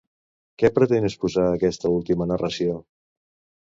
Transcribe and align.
Què 0.63 0.71
pretén 0.77 1.05
exposar 1.11 1.45
aquesta 1.51 1.95
última 2.01 2.31
narració? 2.35 2.85